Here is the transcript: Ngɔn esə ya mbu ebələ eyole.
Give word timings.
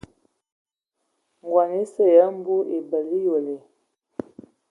Ngɔn 1.45 1.69
esə 1.81 2.05
ya 2.15 2.25
mbu 2.37 2.55
ebələ 2.77 3.15
eyole. 3.21 3.55